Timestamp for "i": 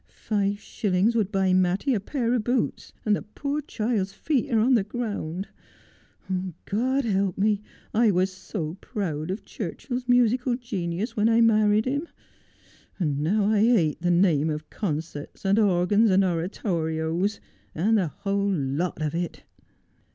7.93-8.09, 11.29-11.39, 13.45-13.59